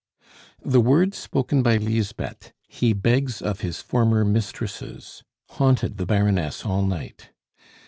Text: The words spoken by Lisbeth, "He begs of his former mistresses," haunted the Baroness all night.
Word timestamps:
The 0.65 0.81
words 0.81 1.15
spoken 1.15 1.61
by 1.61 1.77
Lisbeth, 1.77 2.53
"He 2.67 2.91
begs 2.91 3.39
of 3.39 3.59
his 3.59 3.81
former 3.83 4.25
mistresses," 4.25 5.21
haunted 5.51 5.97
the 5.99 6.07
Baroness 6.07 6.65
all 6.65 6.81
night. 6.81 7.29